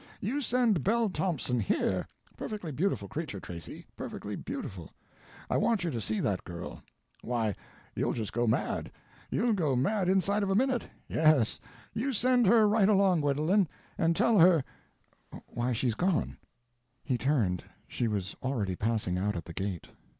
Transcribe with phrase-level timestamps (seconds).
[0.19, 4.89] You send Belle Thompson here—perfectly beautiful creature, Tracy, perfectly beautiful;
[5.47, 6.81] I want you to see that girl;
[7.21, 7.53] why,
[7.95, 8.91] you'll just go mad;
[9.29, 11.59] you'll go mad inside of a minute; yes,
[11.93, 16.35] you send her right along, Gwendolen, and tell her—why, she's gone!"
[17.03, 19.89] He turned—she was already passing out at the gate.